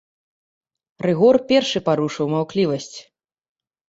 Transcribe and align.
Рыгор 1.07 1.35
першы 1.51 1.79
парушыў 1.89 2.25
маўклівасць. 2.35 2.97